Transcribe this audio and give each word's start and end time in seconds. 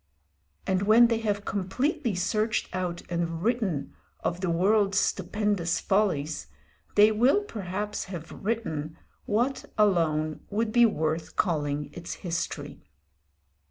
And 0.65 0.81
when 0.81 1.09
they 1.09 1.19
have 1.19 1.45
completely 1.45 2.15
searched 2.15 2.75
out 2.75 3.03
and 3.07 3.43
written 3.43 3.93
of 4.21 4.41
the 4.41 4.49
world's 4.49 4.97
stupendous 4.97 5.79
follies, 5.79 6.47
they 6.95 7.11
will 7.11 7.43
perhaps 7.43 8.05
have 8.05 8.31
written 8.31 8.97
what 9.27 9.65
alone 9.77 10.39
would 10.49 10.71
be 10.71 10.87
worth 10.87 11.35
calling 11.35 11.91
its 11.93 12.15
history. 12.25 12.81